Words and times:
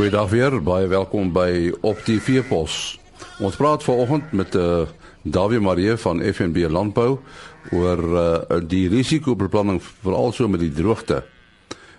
Goeiedag 0.00 0.30
weer, 0.30 0.54
baie 0.64 0.86
welkom 0.88 1.26
by 1.28 1.74
Op 1.84 1.98
die 2.06 2.14
Veepos. 2.24 2.94
Ons 3.44 3.58
praat 3.60 3.82
vanoggend 3.84 4.30
met 4.32 4.54
eh 4.56 4.62
uh, 4.62 4.86
Dawie 5.22 5.60
Marie 5.60 5.96
van 5.96 6.22
FNB 6.24 6.64
Landbou 6.72 7.18
oor 7.70 8.00
uh, 8.00 8.60
die 8.64 8.88
risikobeplanning 8.88 9.82
veral 9.82 10.32
so 10.32 10.48
met 10.48 10.60
die 10.60 10.72
droogte. 10.72 11.20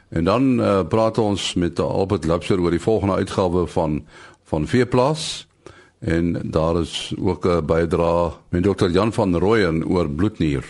En 0.10 0.24
dan 0.24 0.60
uh, 0.60 0.82
praat 0.90 1.18
ons 1.18 1.54
met 1.54 1.80
Albert 1.80 2.26
Lapser 2.26 2.60
oor 2.60 2.72
die 2.72 2.82
volgende 2.82 3.22
uitgawe 3.22 3.68
van 3.68 4.02
van 4.44 4.68
Veeplaas 4.68 5.48
en 6.00 6.42
daar 6.44 6.82
is 6.82 7.14
ook 7.22 7.46
'n 7.46 7.66
bydrae 7.66 8.32
met 8.50 8.64
Dr. 8.64 8.90
Jan 8.90 9.14
van 9.14 9.38
Rooyen 9.38 9.86
oor 9.86 10.10
bloednier. 10.10 10.66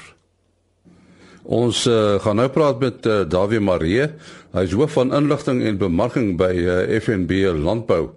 Ons 1.43 1.87
uh, 1.87 2.19
gaan 2.21 2.35
nou 2.35 2.49
praat 2.49 2.79
met 2.79 3.05
uh, 3.05 3.21
Dawie 3.27 3.59
Marie. 3.59 4.11
Hy 4.51 4.65
is 4.67 4.73
hoof 4.75 4.97
van 4.97 5.13
inligting 5.15 5.61
en 5.63 5.77
bemarking 5.79 6.33
by 6.35 6.51
uh, 6.59 6.81
FNB 6.99 7.45
Landbou. 7.55 8.09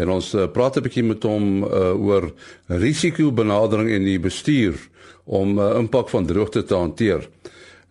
En 0.00 0.12
ons 0.14 0.28
uh, 0.34 0.46
praat 0.48 0.78
'n 0.78 0.84
bietjie 0.86 1.04
met 1.04 1.22
hom 1.28 1.64
uh, 1.64 1.92
oor 1.92 2.30
risikobenadering 2.72 3.90
en 3.92 4.04
die 4.04 4.20
bestuur 4.20 4.80
om 5.24 5.58
uh, 5.58 5.76
impak 5.76 6.08
van 6.08 6.26
droogte 6.26 6.64
te 6.64 6.74
hanteer. 6.74 7.28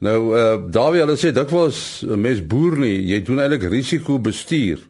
Nou 0.01 0.17
uh, 0.33 0.57
Dawie, 0.73 1.03
hulle 1.05 1.17
sê 1.21 1.29
dikwels 1.29 2.01
'n 2.01 2.17
mens 2.21 2.41
boer 2.41 2.77
nie, 2.81 2.97
jy 3.13 3.21
doen 3.21 3.39
eintlik 3.45 3.69
risikobestuur. 3.69 4.81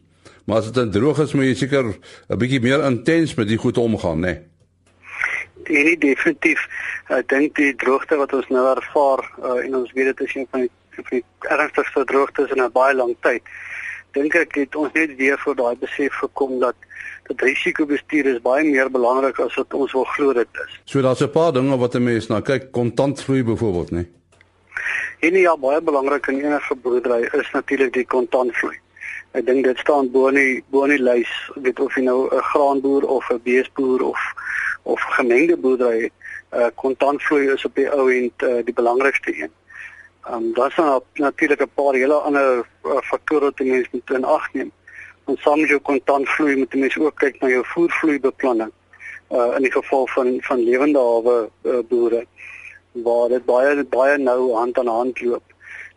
Maar 0.48 0.56
as 0.56 0.72
dit 0.72 0.92
droog 0.92 1.20
is, 1.20 1.32
moet 1.36 1.52
jy 1.52 1.54
seker 1.54 1.92
'n 1.92 2.38
bietjie 2.40 2.60
meer 2.60 2.84
intens 2.88 3.34
met 3.36 3.48
die 3.48 3.60
goed 3.60 3.76
omgaan, 3.78 4.20
né? 4.20 4.48
Nee, 5.68 5.84
nee, 5.84 5.98
definitief. 5.98 6.64
Ek 7.12 7.28
dink 7.28 7.56
die 7.56 7.74
droogte 7.76 8.16
wat 8.16 8.32
ons 8.32 8.48
nou 8.48 8.64
ervaar 8.64 9.20
uh, 9.44 9.64
en 9.64 9.74
ons 9.76 9.92
weet 9.92 10.16
dit 10.16 10.20
is 10.24 10.34
een 10.34 10.46
van 10.50 10.60
die, 10.64 10.70
van 11.02 11.18
die 11.18 11.24
ernstigste 11.48 12.04
droogtes 12.04 12.50
in 12.50 12.62
'n 12.62 12.72
baie 12.72 12.94
lang 12.94 13.16
tyd. 13.20 13.42
Dink 14.12 14.34
ek 14.34 14.54
het 14.54 14.76
ons 14.76 14.92
net 14.92 15.16
weer 15.16 15.38
voor 15.38 15.54
daai 15.54 15.76
besef 15.76 16.14
gekom 16.14 16.58
dat 16.60 16.74
dat 17.28 17.40
risikobestuur 17.40 18.26
is 18.26 18.40
baie 18.40 18.64
meer 18.64 18.90
belangrik 18.90 19.38
as 19.38 19.54
wat 19.54 19.74
ons 19.74 19.92
wil 19.92 20.04
glo 20.04 20.32
dit 20.32 20.48
is. 20.64 20.80
So 20.84 21.00
daar's 21.00 21.20
'n 21.20 21.30
paar 21.30 21.52
dinge 21.52 21.76
wat 21.76 21.94
'n 21.94 22.02
mens 22.02 22.26
na 22.26 22.40
kyk, 22.40 22.72
kontantvloei 22.72 23.42
byvoorbeeld, 23.44 23.90
né? 23.90 24.06
En 25.20 25.34
ja, 25.34 25.56
baie 25.56 25.80
belangrik 25.82 26.26
in 26.26 26.40
enige 26.40 26.74
boerdery 26.74 27.28
is 27.32 27.50
natuurlik 27.50 27.92
die 27.92 28.06
kontantvloei. 28.06 28.78
Ek 29.36 29.46
dink 29.46 29.64
dit 29.64 29.78
staan 29.78 30.10
bo 30.10 30.28
in 30.28 30.38
die 30.38 30.64
bo 30.70 30.84
in 30.86 30.94
die 30.94 31.02
lys, 31.02 31.30
weet 31.54 31.80
of 31.80 31.94
jy 31.94 32.04
nou 32.06 32.28
'n 32.30 32.42
graanboer 32.50 33.04
of 33.04 33.30
'n 33.30 33.40
beesboer 33.42 34.02
of 34.02 34.20
of 34.82 35.00
gemengde 35.18 35.56
boerdery 35.56 36.02
het. 36.02 36.12
Uh 36.52 36.70
kontantvloei 36.74 37.52
is 37.52 37.64
op 37.64 37.74
die 37.74 37.90
ou 37.90 38.08
end 38.12 38.42
uh, 38.42 38.64
die 38.64 38.74
belangrikste 38.74 39.34
een. 39.42 39.50
Ehm 40.28 40.36
um, 40.36 40.54
daar's 40.54 40.76
dan 40.76 41.02
natuurlik 41.14 41.60
'n 41.60 41.70
paar 41.74 41.94
hele 41.94 42.14
ander 42.14 42.66
uh, 42.84 43.00
faktore 43.00 43.44
wat 43.44 43.58
jy 43.58 43.86
moet 43.90 44.10
in 44.10 44.24
ag 44.24 44.52
neem. 44.52 44.72
Ons 45.24 45.42
saam 45.42 45.60
met 45.60 45.68
jou 45.68 45.80
kontantvloei 45.80 46.56
moet 46.56 46.72
jy 46.72 46.78
mens 46.78 46.98
ook 46.98 47.14
kyk 47.14 47.40
na 47.40 47.48
jou 47.48 47.64
voervloeibeplanning. 47.64 48.72
Uh 49.30 49.54
in 49.56 49.62
die 49.62 49.72
geval 49.72 50.06
van 50.06 50.36
van 50.40 50.58
lewende 50.58 50.98
hawe 50.98 51.48
uh, 51.62 51.78
boere 51.88 52.26
waar 52.92 53.28
dit 53.28 53.44
baie 53.44 53.84
baie 53.84 54.18
nou 54.18 54.52
hand 54.52 54.78
aan 54.78 54.86
hand 54.86 55.20
loop. 55.20 55.42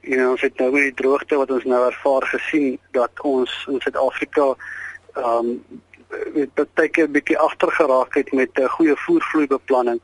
En 0.01 0.27
ons 0.29 0.41
het 0.41 0.57
nou 0.57 0.71
met 0.71 0.81
die 0.81 0.93
droogte 1.03 1.35
wat 1.35 1.51
ons 1.51 1.63
nou 1.63 1.85
ervaar 1.85 2.23
gesien 2.27 2.79
dat 2.91 3.11
ons 3.21 3.65
in 3.67 3.81
Suid-Afrika 3.81 4.55
ehm 5.13 5.45
um, 5.45 5.81
weet 6.33 6.49
baie 6.73 6.89
keer 6.89 7.07
'n 7.07 7.11
bietjie 7.11 7.37
agter 7.37 7.71
geraak 7.71 8.13
het 8.13 8.31
met 8.31 8.49
'n 8.57 8.61
uh, 8.61 8.69
goeie 8.69 8.95
voervloeibeplanning 8.95 9.99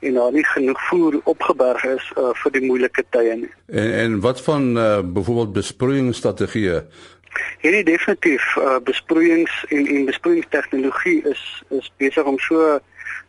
en 0.00 0.14
daar 0.14 0.32
nie 0.32 0.44
genoeg 0.44 0.80
voer 0.88 1.20
opgeberg 1.24 1.84
is 1.84 2.12
uh, 2.18 2.30
vir 2.42 2.52
die 2.52 2.64
moeilike 2.66 3.04
tye 3.10 3.34
nie. 3.36 3.50
En 3.66 3.92
en 3.92 4.20
wat 4.20 4.40
van 4.42 4.76
uh, 4.76 5.00
byvoorbeeld 5.00 5.52
besproeiingsstrategieë? 5.52 6.82
Hierdie 7.60 7.84
definitief 7.84 8.56
uh, 8.56 8.78
besproeiings 8.84 9.64
en 9.68 9.86
en 9.86 10.04
besproeiingstegnologie 10.04 11.22
is 11.30 11.62
is 11.70 11.92
besig 11.96 12.24
om 12.24 12.38
so 12.38 12.58
uh, 12.72 12.80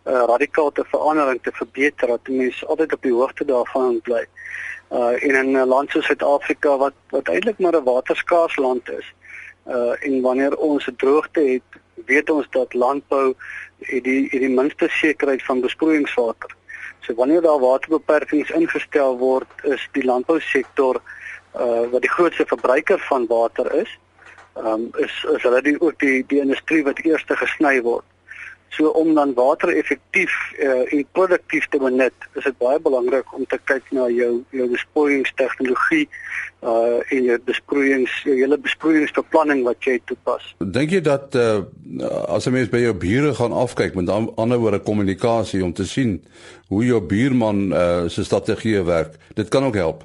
radikaal 0.06 0.72
te 0.72 0.84
verander 0.88 1.30
en 1.30 1.42
te 1.42 1.52
verbeter 1.54 2.08
dat 2.08 2.28
mense 2.28 2.66
altyd 2.66 2.94
op 2.94 3.02
die 3.02 3.14
hoogte 3.14 3.46
daarvan 3.46 4.02
bly. 4.02 4.26
Uh 4.94 5.24
in 5.24 5.34
'n 5.36 5.68
land 5.68 5.90
soos 5.90 6.06
Suid-Afrika 6.06 6.78
wat 6.78 6.94
wat 7.10 7.30
eintlik 7.30 7.60
maar 7.60 7.76
'n 7.76 7.84
waterskaars 7.84 8.56
land 8.56 8.90
is. 8.90 9.14
Uh 9.68 9.94
en 10.06 10.22
wanneer 10.22 10.58
ons 10.58 10.88
'n 10.88 10.96
droogte 10.96 11.40
het, 11.40 11.82
weet 12.06 12.30
ons 12.30 12.48
dat 12.52 12.74
landbou 12.74 13.34
het 13.80 14.04
die 14.04 14.28
het 14.32 14.40
die 14.40 14.50
minste 14.50 14.88
sekerheid 14.90 15.44
van 15.44 15.62
besproeiingswater. 15.62 16.56
So 17.04 17.14
wanneer 17.14 17.42
daar 17.42 17.60
waterbeperkings 17.60 18.50
ingestel 18.50 19.18
word, 19.18 19.50
is 19.64 19.90
die 19.92 20.06
landbousektor 20.06 21.02
uh 21.54 21.84
wat 21.92 22.02
die 22.02 22.10
grootste 22.10 22.46
verbruiker 22.50 23.00
van 23.10 23.28
water 23.28 23.74
is, 23.82 24.00
um 24.56 24.90
is 24.98 25.26
is 25.36 25.44
hulle 25.44 25.62
die 25.62 25.76
ook 25.82 26.00
die 26.00 26.24
die 26.28 26.40
industrie 26.42 26.84
wat 26.84 27.00
eerste 27.04 27.36
gesny 27.38 27.82
word. 27.82 28.06
So 28.74 28.90
om 28.98 29.14
dan 29.14 29.34
water 29.38 29.70
effektief 29.78 30.34
uh, 30.58 30.94
en 30.94 31.06
produktief 31.12 31.68
te 31.70 31.78
benut, 31.78 32.14
is 32.34 32.44
dit 32.44 32.58
baie 32.58 32.80
belangrik 32.82 33.34
om 33.38 33.46
te 33.46 33.60
kyk 33.70 33.92
na 33.94 34.08
jou 34.10 34.32
jou 34.50 34.70
besproeiingstegnologie 34.72 36.08
uh 36.64 37.02
en 37.12 37.26
jou 37.28 37.36
besproeiings 37.46 38.12
jou 38.24 38.36
hele 38.40 38.58
besproeiingsbeplanning 38.58 39.66
wat 39.68 39.84
jy 39.84 39.98
toepas. 40.08 40.46
Dink 40.64 40.96
jy 40.96 41.02
dat 41.06 41.36
uh 41.36 41.66
as 42.34 42.48
'n 42.48 42.56
mens 42.56 42.72
by 42.72 42.82
jou 42.86 42.94
bure 42.94 43.34
gaan 43.36 43.52
afkyk 43.52 43.96
met 43.96 44.10
ander 44.10 44.58
woorde 44.58 44.80
kommunikasie 44.80 45.64
om 45.64 45.74
te 45.74 45.86
sien 45.86 46.24
hoe 46.68 46.86
jou 46.86 47.02
buurman 47.02 47.74
uh 47.74 48.10
se 48.10 48.24
strategie 48.24 48.82
werk, 48.82 49.20
dit 49.36 49.50
kan 49.50 49.64
ook 49.64 49.76
help? 49.76 50.04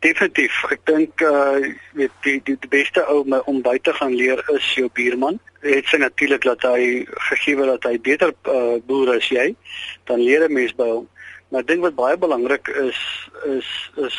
Definitief. 0.00 0.62
Ek 0.72 0.80
dink 0.88 1.20
uh 1.20 1.60
weet 1.92 2.12
die 2.24 2.38
die 2.44 2.56
die 2.56 2.70
beste 2.72 3.02
ou 3.12 3.20
om 3.52 3.58
by 3.60 3.76
te 3.84 3.92
gaan 3.92 4.14
leer 4.16 4.40
is 4.54 4.68
jou 4.78 4.88
buurman. 4.96 5.36
Dit 5.60 5.90
sê 5.92 5.98
natuurlik 6.00 6.46
dat 6.46 6.62
hy 6.64 7.04
gegee 7.28 7.66
dat 7.68 7.84
hy 7.84 7.98
beter 8.00 8.32
uh 8.48 8.78
boer 8.88 9.16
as 9.18 9.28
jy, 9.28 9.50
dan 10.08 10.24
leer 10.24 10.46
'n 10.48 10.56
mens 10.56 10.72
by 10.78 10.88
hom. 10.88 11.08
Maar 11.50 11.60
ek 11.60 11.68
dink 11.68 11.84
wat 11.84 12.00
baie 12.00 12.16
belangrik 12.16 12.68
is 12.68 13.00
is 13.44 13.68
is 14.06 14.16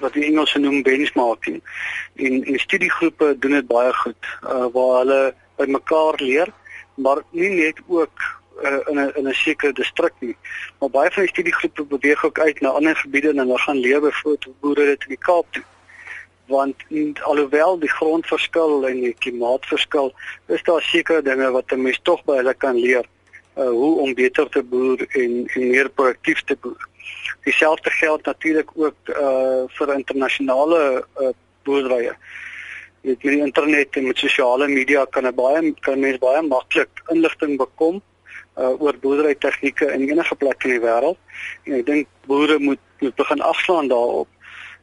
wat 0.00 0.18
die 0.18 0.26
Engelse 0.26 0.58
noem 0.58 0.82
benchmarking. 0.82 1.62
En 2.16 2.42
en 2.42 2.58
studiegroepe 2.58 3.38
doen 3.38 3.54
dit 3.60 3.70
baie 3.70 3.92
goed 4.02 4.30
uh 4.42 4.66
waar 4.74 4.98
hulle 5.04 5.34
by 5.56 5.66
mekaar 5.70 6.18
leer, 6.18 6.50
maar 6.98 7.22
nie 7.30 7.50
net 7.54 7.78
ook 7.86 8.18
uh, 8.62 8.80
in 8.90 8.98
'n 8.98 9.12
in 9.14 9.28
'n 9.28 9.34
sekere 9.34 9.72
distrik 9.72 10.12
nie. 10.18 10.36
Maar 10.78 10.90
baie 10.90 11.10
van 11.10 11.22
die 11.22 11.32
studiegroepe 11.32 11.84
beweeg 11.84 12.24
ook 12.24 12.38
uit 12.38 12.60
na 12.60 12.68
ander 12.68 12.96
gebiede 12.96 13.28
en 13.28 13.38
hulle 13.38 13.58
gaan 13.58 13.78
lewe 13.78 14.12
voor 14.12 14.36
boere 14.60 14.84
dit 14.84 15.02
in 15.02 15.08
die 15.08 15.24
Kaap 15.26 15.46
toe. 15.50 15.62
Want 16.46 16.76
alhoewel 17.20 17.78
die 17.78 17.90
grondverskil 17.90 18.86
en 18.88 19.00
die 19.00 19.14
klimaatverskil, 19.18 20.12
is 20.46 20.62
daar 20.62 20.82
sekere 20.82 21.22
dinge 21.22 21.50
wat 21.50 21.72
'n 21.72 21.82
mens 21.82 22.00
tog 22.02 22.24
by 22.24 22.36
hulle 22.36 22.54
kan 22.54 22.76
leer 22.76 23.04
uh 23.56 23.68
hoe 23.68 23.98
om 24.00 24.14
beter 24.14 24.48
te 24.48 24.62
boer 24.62 25.06
en 25.08 25.46
en 25.54 25.68
meer 25.68 25.88
produktief 25.90 26.42
te 26.42 26.56
boer. 26.60 26.88
Dieselfde 27.44 27.90
geld 27.90 28.24
natuurlik 28.24 28.70
ook 28.74 28.96
uh 29.08 29.64
vir 29.68 29.94
internasionale 29.94 31.04
uh 31.20 31.28
boerderye. 31.62 32.16
Met 33.00 33.20
die 33.20 33.38
internet 33.38 33.96
en 33.96 34.06
met 34.06 34.18
sosiale 34.18 34.68
media 34.68 35.04
kan 35.04 35.26
'n 35.26 35.34
baie 35.34 35.74
kan 35.80 36.00
mens 36.00 36.18
baie 36.18 36.42
maklik 36.42 37.02
inligting 37.08 37.56
bekom 37.58 38.02
uh, 38.56 38.80
oor 38.80 38.98
boerdery 39.00 39.34
tegnieke 39.34 39.90
in 39.92 40.08
enige 40.08 40.34
plek 40.34 40.64
in 40.64 40.76
die 40.76 40.82
wêreld. 40.84 41.18
En 41.66 41.78
ek 41.80 41.86
dink 41.86 42.08
boere 42.30 42.58
moet 42.58 42.82
moet 43.00 43.14
begin 43.14 43.40
afslaan 43.40 43.88
daarop 43.88 44.28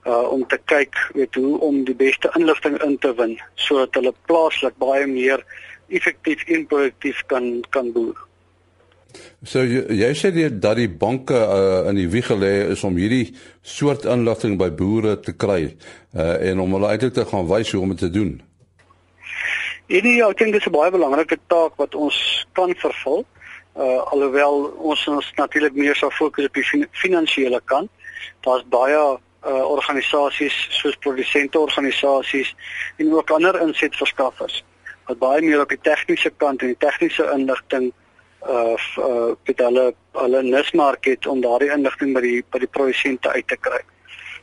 uh 0.05 0.31
om 0.33 0.43
te 0.47 0.57
kyk 0.65 0.97
weet 1.13 1.35
hoe 1.35 1.59
om 1.61 1.83
die 1.85 1.95
beste 1.95 2.29
inligting 2.37 2.77
in 2.81 2.97
te 2.97 3.13
win 3.17 3.37
sodat 3.55 3.95
hulle 3.97 4.13
plaaslik 4.29 4.77
baie 4.81 5.05
meer 5.07 5.43
effektief 5.89 6.43
en 6.47 6.67
produktief 6.67 7.23
kan 7.29 7.61
kan 7.69 7.91
boer. 7.93 8.17
So 9.43 9.63
jy, 9.67 9.83
jy 9.99 10.11
sê 10.15 10.31
die, 10.33 10.47
dat 10.63 10.77
die 10.79 10.89
banke 10.89 11.35
uh, 11.35 11.89
in 11.89 11.99
die 11.99 12.07
wieg 12.09 12.29
gelê 12.31 12.71
is 12.75 12.83
om 12.87 12.97
hierdie 12.97 13.33
soort 13.61 14.05
inligting 14.09 14.55
by 14.57 14.71
boere 14.71 15.17
te 15.19 15.33
kry 15.33 15.63
uh 16.13 16.37
en 16.49 16.63
om 16.63 16.77
hulle 16.77 16.95
uit 16.95 17.13
te 17.13 17.25
gaan 17.33 17.49
wys 17.49 17.73
hoe 17.73 17.83
om 17.83 17.93
dit 17.93 18.05
te 18.05 18.09
doen. 18.09 18.39
En 19.91 20.07
ja, 20.07 20.29
ek 20.29 20.39
dink 20.39 20.55
dit 20.55 20.61
is 20.61 20.67
'n 20.67 20.77
baie 20.77 20.91
belangrike 20.91 21.37
taak 21.47 21.77
wat 21.77 21.95
ons 21.95 22.17
kan 22.57 22.73
vervul 22.73 23.21
uh 23.21 23.40
alhoewel 23.79 24.63
ons 24.77 25.07
ons 25.07 25.31
natuurlik 25.35 25.73
meer 25.73 25.95
sou 25.95 26.11
fokus 26.11 26.45
op 26.45 26.53
die 26.53 26.63
fin 26.63 26.87
finansiële 26.91 27.61
kant. 27.65 27.89
Daar's 28.41 28.65
baie 28.69 29.19
uh 29.41 29.63
organisasies 29.65 30.53
soos 30.69 30.97
produsente 31.01 31.59
organisasies 31.59 32.55
en 32.97 33.13
ook 33.13 33.31
ander 33.31 33.57
insetverskaffers 33.61 34.63
wat 35.07 35.17
baie 35.17 35.41
meer 35.41 35.63
op 35.63 35.71
die 35.73 35.81
tegniese 35.81 36.29
kant 36.37 36.61
en 36.61 36.73
die 36.73 36.81
tegniese 36.83 37.25
inligting 37.33 37.89
uh 38.45 38.75
uh 38.97 39.31
met 39.47 39.63
hulle 39.65 39.87
hulle 40.19 40.43
nismark 40.43 41.05
het 41.05 41.25
om 41.27 41.41
daardie 41.41 41.71
inligting 41.73 42.13
by 42.13 42.21
die 42.21 42.43
by 42.53 42.61
die 42.61 42.69
produsente 42.77 43.29
uit 43.29 43.47
te 43.47 43.57
kry. 43.57 43.81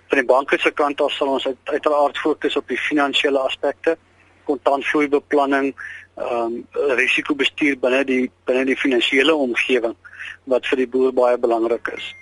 Van 0.08 0.18
die 0.18 0.26
banke 0.26 0.58
se 0.58 0.70
kant 0.70 1.00
af 1.00 1.12
sal 1.12 1.28
ons 1.28 1.46
uit, 1.46 1.58
uiteraard 1.64 2.18
fokus 2.18 2.56
op 2.56 2.68
die 2.68 2.80
finansiële 2.80 3.38
aspekte, 3.38 3.96
kontantvloeibeplanning, 4.44 5.74
ehm 6.18 6.58
um, 6.58 6.94
risikobestuur 6.98 7.78
binne 7.82 8.04
die 8.04 8.30
binne 8.46 8.64
die 8.68 8.76
finansiële 8.76 9.34
omgewing 9.34 9.94
wat 10.50 10.66
vir 10.66 10.82
die 10.82 10.88
boer 10.90 11.12
baie 11.14 11.38
belangrik 11.38 11.92
is. 11.96 12.12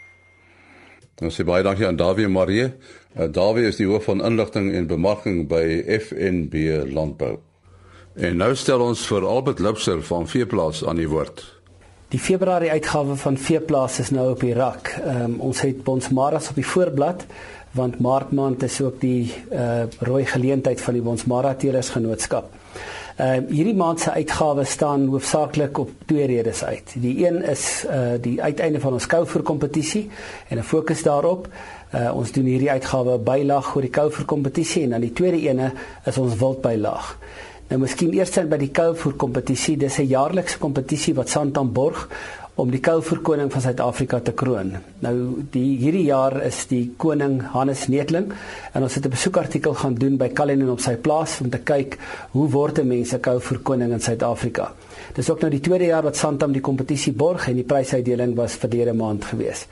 Ons 1.25 1.39
sê 1.39 1.47
baie 1.49 1.65
dankie 1.65 1.87
aan 1.89 1.97
Dawie 1.97 2.29
Marie. 2.29 2.69
Uh, 3.17 3.29
Dawie 3.33 3.67
is 3.71 3.81
die 3.81 3.89
hoof 3.89 4.05
van 4.11 4.21
inligting 4.21 4.73
en 4.77 4.89
bemarking 4.91 5.47
by 5.49 5.65
FNB 6.01 6.85
Landbou. 6.93 7.39
En 8.17 8.37
nou 8.41 8.55
stel 8.57 8.81
ons 8.81 9.07
vir 9.09 9.25
Albert 9.29 9.61
Lipser 9.61 10.03
van 10.05 10.29
Veeplaas 10.29 10.85
aan 10.85 11.01
die 11.01 11.09
woord. 11.09 11.43
Die 12.13 12.21
Februarie 12.21 12.71
uitgawe 12.71 13.17
van 13.17 13.37
Veeplaas 13.37 13.99
is 14.01 14.13
nou 14.15 14.31
op 14.33 14.45
die 14.45 14.55
rak. 14.55 14.93
Um, 15.05 15.41
ons 15.41 15.61
het 15.65 15.83
Bonsmaras 15.85 16.53
op 16.53 16.61
die 16.61 16.67
voorblad 16.67 17.27
want 17.77 17.99
Maart 18.01 18.31
maand 18.33 18.63
is 18.65 18.79
ook 18.81 19.01
die 19.03 19.35
uh, 19.53 19.85
rooi 20.01 20.25
geleentheid 20.25 20.81
van 20.81 20.97
die 20.97 21.03
Bonsmara 21.05 21.55
Teelersgenootskap. 21.61 22.49
Ehm 23.17 23.47
hierdie 23.49 23.75
maand 23.75 24.01
se 24.01 24.11
uitgawe 24.13 24.65
staan 24.65 25.07
hoofsaaklik 25.09 25.79
op 25.79 25.91
twee 26.05 26.27
redes 26.27 26.65
uit. 26.65 26.95
Die 27.01 27.27
een 27.27 27.39
is 27.49 27.85
uh 27.89 28.19
die 28.21 28.43
uiteinde 28.43 28.81
van 28.81 28.93
ons 28.93 29.07
Kouvoer 29.07 29.43
kompetisie 29.43 30.11
en 30.49 30.59
'n 30.59 30.63
fokus 30.63 31.03
daarop. 31.03 31.49
Uh 31.95 32.13
ons 32.15 32.33
doen 32.33 32.45
hierdie 32.45 32.71
uitgawe 32.71 33.19
bylaag 33.19 33.75
oor 33.75 33.83
die 33.83 33.91
Kouvoer 33.91 34.25
kompetisie 34.25 34.83
en 34.83 34.91
dan 34.91 35.01
die 35.01 35.13
tweede 35.13 35.41
ene 35.49 35.73
is 36.05 36.19
ons 36.19 36.37
wildbylaag. 36.37 37.19
Nou 37.69 37.81
miskien 37.81 38.13
eers 38.13 38.31
by 38.31 38.57
die 38.57 38.71
Kouvoer 38.71 39.15
kompetisie. 39.15 39.77
Dis 39.77 39.99
'n 39.99 40.07
jaarlikse 40.07 40.59
kompetisie 40.59 41.15
wat 41.15 41.29
Santam 41.29 41.73
borg 41.73 42.09
om 42.57 42.71
die 42.73 42.81
Kouvoer 42.81 43.21
koning 43.21 43.51
van 43.53 43.61
Suid-Afrika 43.61 44.21
te 44.25 44.33
kroon. 44.33 44.71
Nou 45.05 45.15
die 45.53 45.77
hierdie 45.77 46.07
jaar 46.07 46.39
is 46.47 46.63
die 46.71 46.87
koning 46.97 47.43
Hannes 47.53 47.85
Netling 47.93 48.31
en 48.73 48.83
ons 48.83 48.95
het 48.95 49.05
'n 49.05 49.13
besoekartikel 49.13 49.75
gaan 49.75 49.95
doen 49.95 50.17
by 50.17 50.29
Kalinin 50.29 50.71
op 50.71 50.81
sy 50.81 50.97
plaas 50.97 51.41
om 51.41 51.51
te 51.51 51.59
kyk 51.59 51.99
hoe 52.33 52.49
word 52.49 52.79
'n 52.79 52.89
mens 52.89 53.13
'n 53.13 53.21
Kouvoer 53.21 53.59
koning 53.59 53.93
in 53.93 54.01
Suid-Afrika. 54.01 54.73
Dis 55.15 55.31
ook 55.31 55.41
nou 55.41 55.51
die 55.51 55.61
tweede 55.61 55.85
jaar 55.85 56.03
wat 56.03 56.17
Santam 56.17 56.53
die 56.53 56.61
kompetisie 56.61 57.13
borg 57.13 57.49
en 57.49 57.55
die 57.55 57.65
prysuitdeling 57.65 58.35
was 58.35 58.55
verlede 58.55 58.93
maand 58.93 59.25
gewees. 59.25 59.67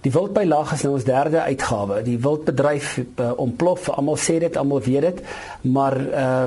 Die 0.00 0.12
wildbylaag 0.12 0.72
is 0.72 0.82
nou 0.82 0.94
ons 0.94 1.04
derde 1.04 1.40
uitgawe. 1.40 2.02
Die 2.02 2.18
wildbedryf 2.18 2.98
uh, 2.98 3.32
ontplof, 3.36 3.88
almal 3.88 4.16
sê 4.16 4.38
dit, 4.38 4.56
almal 4.56 4.80
weet 4.80 5.00
dit, 5.00 5.22
maar 5.60 5.96
uh 6.00 6.44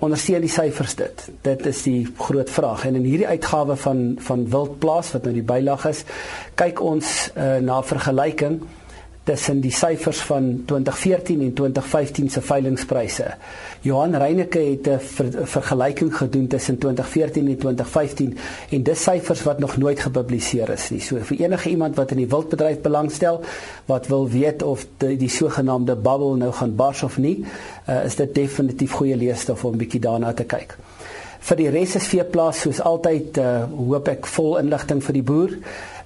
ondersteun 0.00 0.44
die 0.44 0.52
syfers 0.52 0.94
dit. 0.96 1.26
Dit 1.44 1.66
is 1.68 1.82
die 1.84 2.08
groot 2.18 2.50
vraag. 2.50 2.86
En 2.88 2.96
in 3.00 3.04
hierdie 3.04 3.28
uitgawe 3.28 3.76
van 3.76 4.04
van 4.24 4.46
Wildplaas 4.50 5.12
wat 5.12 5.28
nou 5.28 5.34
die 5.36 5.46
bylag 5.46 5.86
is, 5.90 6.04
kyk 6.60 6.80
ons 6.80 7.30
uh, 7.36 7.56
na 7.64 7.82
vergelyking 7.84 8.60
tussen 9.30 9.60
die 9.62 9.72
syfers 9.74 10.20
van 10.26 10.48
2014 10.66 11.42
en 11.44 11.52
2015 11.54 12.30
se 12.34 12.42
veilingpryse. 12.42 13.26
Johan 13.86 14.16
Reyneke 14.18 14.58
het 14.58 14.88
'n 14.88 14.98
ver, 14.98 15.46
vergelyking 15.46 16.16
gedoen 16.16 16.46
tussen 16.46 16.78
2014 16.78 17.48
en 17.48 17.58
2015 17.58 18.36
en 18.70 18.82
dis 18.82 19.02
syfers 19.02 19.42
wat 19.42 19.58
nog 19.58 19.76
nooit 19.76 20.00
gepubliseer 20.00 20.68
is 20.70 20.90
nie. 20.90 21.00
So 21.00 21.18
vir 21.18 21.36
enige 21.40 21.68
iemand 21.68 21.96
wat 21.96 22.10
in 22.10 22.16
die 22.16 22.28
wildbedryf 22.28 22.80
belangstel, 22.80 23.40
wat 23.86 24.06
wil 24.06 24.28
weet 24.28 24.62
of 24.62 24.86
die, 24.96 25.16
die 25.16 25.28
sogenaamde 25.28 25.96
bubble 25.96 26.36
nou 26.36 26.52
gaan 26.52 26.74
bars 26.76 27.02
of 27.02 27.18
nie, 27.18 27.44
uh, 27.88 28.04
is 28.04 28.16
dit 28.16 28.34
definitief 28.34 28.92
goeie 28.92 29.16
leesstof 29.16 29.64
om 29.64 29.72
'n 29.74 29.78
bietjie 29.78 30.00
daarna 30.00 30.32
te 30.32 30.44
kyk. 30.44 30.76
Vir 31.40 31.56
die 31.56 31.70
res 31.72 31.96
is 31.96 32.08
veeplaas 32.10 32.64
soos 32.64 32.82
altyd 32.84 33.38
uh, 33.40 33.64
hoop 33.72 34.08
ek 34.12 34.28
vol 34.28 34.58
inligting 34.60 35.00
vir 35.04 35.18
die 35.18 35.26
boer. 35.32 35.56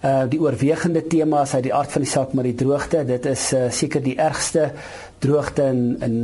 Uh 0.04 0.24
die 0.30 0.40
oorwegende 0.40 1.02
tema 1.08 1.42
is 1.42 1.54
uit 1.56 1.64
die 1.66 1.74
aard 1.74 1.92
van 1.92 2.04
die 2.04 2.10
saak 2.10 2.34
maar 2.34 2.46
die 2.46 2.58
droogte. 2.60 3.04
Dit 3.08 3.26
is 3.26 3.52
uh, 3.56 3.66
seker 3.72 4.04
die 4.04 4.18
ergste 4.20 4.70
droogte 5.24 5.70
in 5.72 5.84
in 6.04 6.18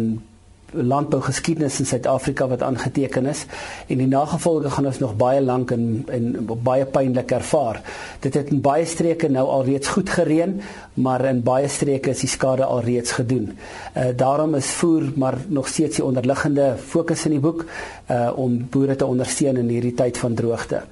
landbougeskiedenis 0.73 1.79
in 1.81 1.87
Suid-Afrika 1.87 2.49
wat 2.49 2.63
aangeteken 2.63 3.27
is 3.27 3.45
en 3.87 3.99
die 3.99 4.09
nagevolge 4.11 4.71
gaan 4.71 4.87
ons 4.87 4.99
nog 4.99 5.17
baie 5.17 5.41
lank 5.41 5.71
en 5.71 6.05
en 6.09 6.47
baie 6.63 6.85
pynlik 6.85 7.31
ervaar. 7.31 7.81
Dit 8.21 8.35
het 8.35 8.51
in 8.51 8.61
baie 8.61 8.85
streke 8.87 9.29
nou 9.29 9.47
alreeds 9.49 9.89
goed 9.89 10.11
gereën, 10.11 10.61
maar 10.95 11.25
in 11.25 11.43
baie 11.43 11.69
streke 11.69 12.11
is 12.11 12.21
die 12.21 12.29
skade 12.29 12.65
alreeds 12.65 13.13
gedoen. 13.13 13.51
Uh 13.95 14.11
daarom 14.17 14.55
is 14.55 14.71
voer 14.81 15.11
maar 15.15 15.39
nog 15.49 15.69
steeds 15.69 15.97
die 15.97 16.05
onderliggende 16.05 16.75
fokus 16.77 17.25
in 17.25 17.39
die 17.39 17.45
boek 17.45 17.65
uh 18.11 18.31
om 18.37 18.67
boere 18.71 18.97
te 18.97 19.07
ondersteun 19.07 19.57
in 19.57 19.69
hierdie 19.69 19.95
tyd 19.95 20.19
van 20.19 20.35
droogte. 20.35 20.83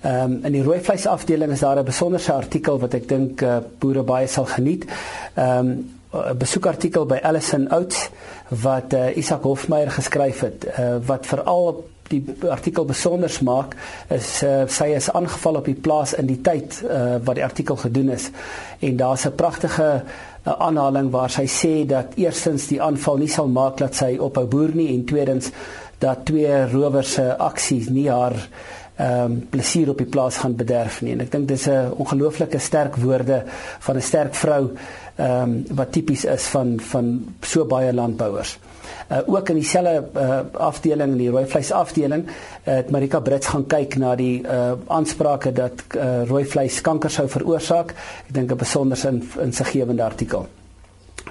Ehm 0.00 0.32
um, 0.32 0.44
in 0.44 0.52
die 0.52 0.62
rooi 0.62 0.80
vleis 0.80 1.06
afdeling 1.06 1.52
is 1.52 1.60
daar 1.60 1.78
'n 1.78 1.84
besonderse 1.84 2.32
artikel 2.32 2.78
wat 2.78 2.94
ek 2.94 3.08
dink 3.08 3.40
uh, 3.40 3.56
boere 3.78 4.02
baie 4.02 4.26
sal 4.26 4.44
geniet. 4.44 4.84
Ehm 5.34 5.58
um, 5.58 5.99
'n 6.10 6.36
besoekartikel 6.38 7.06
by 7.06 7.20
Allison 7.22 7.68
Oats 7.72 8.08
wat 8.48 8.92
uh, 8.92 9.16
Isak 9.16 9.42
Hofmeyer 9.42 9.90
geskryf 9.90 10.40
het 10.40 10.66
uh, 10.66 10.96
wat 11.06 11.26
veral 11.26 11.84
die 12.10 12.24
artikel 12.50 12.84
besonder 12.84 13.30
maak 13.46 13.76
is 14.10 14.40
uh, 14.42 14.64
sy 14.66 14.90
is 14.96 15.10
aangeval 15.14 15.60
op 15.60 15.68
die 15.70 15.78
plaas 15.78 16.16
in 16.18 16.26
die 16.26 16.40
tyd 16.42 16.80
uh, 16.82 17.20
wat 17.22 17.38
die 17.38 17.44
artikel 17.46 17.78
gedoen 17.78 18.10
is. 18.16 18.30
En 18.80 18.96
daar's 18.96 19.26
'n 19.26 19.34
pragtige 19.38 20.02
uh, 20.02 20.52
aanhaling 20.58 21.10
waar 21.10 21.30
sy 21.30 21.46
sê 21.46 21.86
dat 21.86 22.18
eerstens 22.18 22.66
die 22.66 22.82
aanval 22.82 23.16
nie 23.22 23.30
sal 23.30 23.48
maak 23.48 23.78
dat 23.78 23.94
sy 23.94 24.16
ophou 24.18 24.46
boer 24.46 24.74
nie 24.74 24.88
en 24.94 25.04
tweedens 25.04 25.50
dat 25.98 26.24
twee 26.24 26.66
rowers 26.72 27.12
se 27.12 27.36
aksies 27.38 27.88
nie 27.88 28.08
haar 28.10 28.34
ehm 29.00 29.32
um, 29.32 29.36
plesier 29.48 29.88
op 29.88 29.98
die 29.98 30.06
plaas 30.06 30.36
gaan 30.36 30.56
bederf 30.56 31.00
nie 31.02 31.12
en 31.14 31.22
ek 31.24 31.30
dink 31.32 31.48
dis 31.48 31.66
'n 31.68 31.92
ongelooflike 32.04 32.58
sterk 32.58 32.96
woorde 32.96 33.42
van 33.86 33.96
'n 33.96 34.02
sterk 34.02 34.34
vrou 34.34 34.64
ehm 35.16 35.42
um, 35.42 35.64
wat 35.76 35.92
tipies 35.92 36.24
is 36.24 36.44
van 36.52 36.80
van 36.80 37.34
so 37.40 37.64
baie 37.64 37.92
landbouers. 37.92 38.58
Uh 39.10 39.18
ook 39.26 39.48
in 39.48 39.54
dieselfde 39.54 40.08
uh 40.14 40.40
afdeling 40.52 41.12
in 41.12 41.18
die 41.18 41.30
rooi 41.30 41.46
vleis 41.46 41.72
afdeling 41.72 42.26
uh, 42.26 42.74
het 42.74 42.90
Marika 42.90 43.20
Brits 43.20 43.46
gaan 43.46 43.66
kyk 43.66 43.96
na 43.96 44.14
die 44.14 44.42
uh 44.42 44.72
aansprake 44.86 45.52
dat 45.52 45.82
uh 45.96 46.22
rooi 46.28 46.44
vleis 46.44 46.80
kanker 46.80 47.10
sou 47.10 47.28
veroorsaak. 47.28 47.90
Ek 48.28 48.34
dink 48.34 48.52
'n 48.52 48.56
besonder 48.56 49.06
in 49.08 49.22
in 49.40 49.52
sy 49.52 49.64
gewende 49.64 50.02
artikel. 50.02 50.46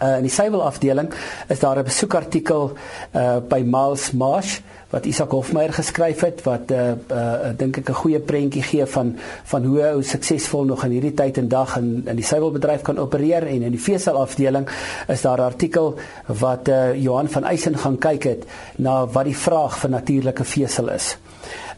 Uh 0.02 0.18
in 0.18 0.24
die 0.24 0.32
suiwel 0.32 0.64
afdeling 0.64 1.14
is 1.48 1.60
daar 1.60 1.80
'n 1.80 1.84
besoekartikel 1.84 2.72
uh 3.16 3.38
by 3.40 3.62
Miles 3.66 4.12
Marsh 4.12 4.60
wat 4.90 5.06
Isak 5.06 5.32
Hofmeyer 5.32 5.74
geskryf 5.74 6.22
het 6.26 6.44
wat 6.44 6.72
'n 6.72 6.74
uh, 6.74 7.18
uh, 7.18 7.52
dink 7.58 7.78
ek 7.78 7.90
'n 7.90 8.02
goeie 8.02 8.20
prentjie 8.20 8.64
gee 8.64 8.86
van 8.86 9.16
van 9.44 9.64
hoe 9.64 9.84
ou 9.84 10.02
suksesvol 10.04 10.66
nog 10.66 10.84
in 10.84 10.92
hierdie 10.92 11.14
tyd 11.14 11.38
en 11.38 11.48
dag 11.48 11.78
in 11.78 12.04
in 12.06 12.16
die 12.16 12.26
suiwelbedryf 12.26 12.82
kan 12.82 12.98
opereer 12.98 13.48
en 13.48 13.62
in 13.62 13.72
die 13.72 13.82
vesel 13.82 14.18
afdeling 14.18 14.68
is 15.08 15.22
daar 15.22 15.38
'n 15.38 15.52
artikel 15.52 15.96
wat 16.26 16.68
uh, 16.68 16.96
Johan 16.96 17.30
van 17.30 17.44
Eysen 17.44 17.78
gaan 17.78 17.98
kyk 17.98 18.24
het 18.24 18.46
na 18.78 19.06
wat 19.06 19.26
die 19.26 19.38
vraag 19.38 19.78
vir 19.78 19.90
natuurlike 19.90 20.44
vesel 20.44 20.90
is. 20.90 21.18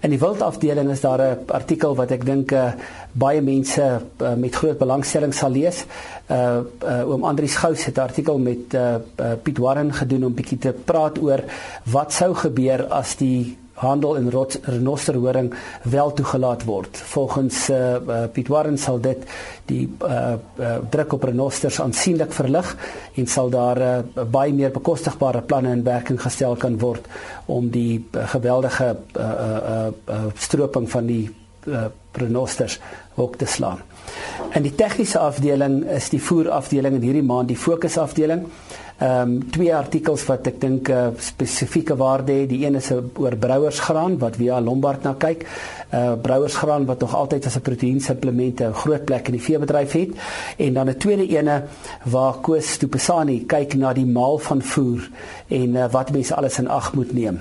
In 0.02 0.10
die 0.10 0.20
wildafdeling 0.20 0.90
is 0.90 1.02
daar 1.02 1.22
'n 1.22 1.46
artikel 1.54 1.96
wat 1.96 2.12
ek 2.12 2.26
dink 2.26 2.52
uh, 2.52 2.74
baie 3.14 3.42
mense 3.42 4.02
uh, 4.22 4.34
met 4.34 4.56
groot 4.56 4.78
belangstelling 4.78 5.34
sal 5.34 5.52
lees. 5.52 5.86
Uh, 6.28 6.66
uh 6.82 7.10
oom 7.10 7.24
Andrius 7.24 7.56
Gous 7.56 7.86
het 7.86 7.98
'n 7.98 8.02
artikel 8.02 8.38
met 8.38 8.74
uh, 8.74 8.96
uh 9.20 9.34
Piet 9.44 9.58
Warren 9.58 9.94
gedoen 9.94 10.26
om 10.26 10.34
bietjie 10.34 10.58
te 10.58 10.74
praat 10.74 11.22
oor 11.22 11.44
wat 11.84 12.14
sou 12.14 12.34
gebeur 12.34 12.88
as 12.90 13.16
die 13.16 13.58
handel 13.82 14.16
in 14.20 14.30
renosterhoring 14.64 15.52
wel 15.84 16.14
toegelaat 16.14 16.66
word. 16.70 16.98
Volgens 17.14 17.70
uh, 17.70 18.28
Piet 18.34 18.52
Warren 18.54 18.78
sal 18.78 19.00
dit 19.02 19.26
die 19.70 19.84
uh, 20.06 20.34
uh, 20.60 20.76
druk 20.94 21.16
op 21.18 21.26
renosters 21.30 21.82
aansienlik 21.82 22.34
verlig 22.36 22.76
en 23.18 23.28
sal 23.28 23.50
daar 23.54 23.82
uh, 23.82 24.24
baie 24.32 24.54
meer 24.54 24.74
bekostigbare 24.76 25.42
planne 25.42 25.74
in 25.74 25.86
werking 25.88 26.22
gestel 26.22 26.56
kan 26.56 26.78
word 26.82 27.08
om 27.46 27.70
die 27.74 28.00
uh, 28.00 28.28
geweldige 28.36 28.92
uh, 28.96 29.24
uh, 29.26 29.88
uh, 30.10 30.26
stroping 30.36 30.90
van 30.92 31.10
die 31.10 31.24
uh, 31.68 31.86
renosters 32.12 32.80
ook 33.16 33.36
te 33.36 33.46
slaan. 33.46 33.82
In 34.54 34.66
die 34.66 34.76
tegniese 34.76 35.20
afdeling 35.20 35.84
is 35.90 36.10
die 36.12 36.22
voerafdeling 36.22 36.98
in 37.00 37.06
hierdie 37.06 37.26
maand 37.26 37.52
die 37.52 37.60
fokusafdeling 37.60 38.46
ehm 39.02 39.22
um, 39.22 39.50
twee 39.50 39.76
artikels 39.76 40.24
wat 40.30 40.48
ek 40.48 40.60
dink 40.62 40.90
'n 40.90 40.92
uh, 40.92 41.06
eh, 41.08 41.14
spesifieke 41.18 41.96
waarde 41.98 42.34
het. 42.34 42.50
Die 42.50 42.66
een 42.66 42.76
is 42.76 42.92
oor 42.92 43.36
brouersgraan 43.36 44.18
wat 44.18 44.36
via 44.36 44.62
Lombard 44.62 45.04
na 45.04 45.16
kyk. 45.18 45.46
Uh 45.94 46.14
brouersgraan 46.22 46.86
wat 46.86 47.00
nog 47.00 47.16
altyd 47.16 47.46
as 47.46 47.56
'n 47.56 47.62
proteïensupplement 47.62 48.62
'n 48.62 48.74
groot 48.74 49.06
plek 49.06 49.26
in 49.26 49.32
die 49.32 49.42
veebedryf 49.42 49.92
het. 49.92 50.10
En 50.58 50.74
dan 50.74 50.90
'n 50.90 50.98
tweede 50.98 51.28
ene 51.28 51.64
waar 52.04 52.34
Koos 52.42 52.72
Stupesani 52.72 53.46
kyk 53.46 53.74
na 53.74 53.94
die 53.94 54.06
maal 54.06 54.38
van 54.38 54.62
voer 54.62 55.10
en 55.48 55.76
uh, 55.76 55.92
wat 55.92 56.12
mense 56.12 56.36
alles 56.36 56.60
in 56.60 56.68
ag 56.68 56.94
moet 56.94 57.14
neem. 57.14 57.40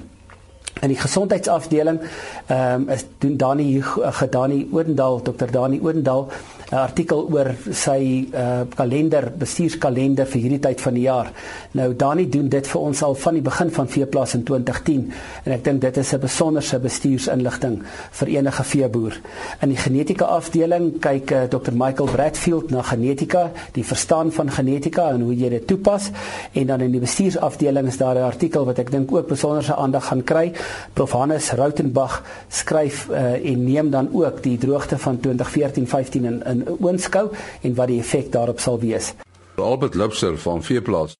In 0.80 0.88
die 0.88 0.98
gesondheidsafdeling 0.98 2.00
ehm 2.46 2.80
um, 2.80 2.88
is 2.88 3.04
doen 3.18 3.36
Dani 3.36 3.82
Gedani 4.10 4.68
Odendaal, 4.72 5.22
Dr 5.22 5.50
Dani 5.50 5.80
Odendaal 5.82 6.28
'n 6.70 6.78
artikel 6.78 7.26
oor 7.32 7.50
sy 7.74 8.28
uh, 8.30 8.62
kalender, 8.78 9.32
bestuurskalender 9.34 10.28
vir 10.30 10.40
hierdie 10.40 10.60
tyd 10.62 10.80
van 10.80 10.94
die 10.94 11.02
jaar. 11.02 11.32
Nou 11.74 11.88
Dani 11.98 12.28
doen 12.30 12.48
dit 12.48 12.66
vir 12.66 12.80
ons 12.80 13.02
al 13.02 13.16
van 13.18 13.34
die 13.34 13.42
begin 13.42 13.72
van 13.74 13.88
veeplaas 13.90 14.36
in 14.38 14.44
2010 14.46 15.08
en 15.44 15.54
ek 15.56 15.64
dink 15.66 15.80
dit 15.82 15.96
is 15.96 16.12
'n 16.14 16.20
besonderse 16.20 16.78
bestuursinligting 16.78 17.82
vir 18.20 18.28
enige 18.28 18.64
veeboer. 18.64 19.18
In 19.62 19.68
die 19.74 19.80
genetika 19.82 20.24
afdeling 20.24 21.00
kyk 21.00 21.30
uh, 21.30 21.42
Dr 21.50 21.74
Michael 21.74 22.08
Bradfield 22.12 22.70
na 22.70 22.82
genetika, 22.82 23.50
die 23.72 23.84
verstaan 23.84 24.30
van 24.30 24.50
genetika 24.50 25.10
en 25.10 25.20
hoe 25.26 25.34
jy 25.34 25.48
dit 25.48 25.66
toepas 25.66 26.10
en 26.54 26.66
dan 26.66 26.80
in 26.80 26.92
die 26.92 27.00
bestuursafdeling 27.00 27.88
is 27.88 27.98
daar 27.98 28.14
'n 28.14 28.30
artikel 28.30 28.64
wat 28.64 28.78
ek 28.78 28.90
dink 28.90 29.12
ook 29.12 29.26
besonderse 29.26 29.74
aandag 29.74 30.06
gaan 30.06 30.22
kry. 30.22 30.52
Prof 30.94 31.12
Hannes 31.12 31.50
Rautenbach 31.50 32.22
skryf 32.48 33.08
uh, 33.10 33.42
en 33.42 33.64
neem 33.64 33.90
dan 33.90 34.08
ook 34.12 34.42
die 34.42 34.58
droogte 34.58 34.98
van 34.98 35.18
2014-15 35.18 36.24
in, 36.24 36.42
in 36.60 36.76
oënskou 36.78 37.30
en 37.62 37.74
wat 37.74 37.90
die 37.90 38.00
effek 38.00 38.30
daarop 38.32 38.60
sal 38.60 38.78
wees. 38.80 39.14
Albert 39.60 39.94
Lipser 39.94 40.38
van 40.40 40.62
Veeplaas. 40.64 41.16